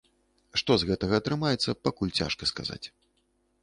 [0.61, 2.85] Што з гэтага атрымаецца, пакуль цяжка сказаць.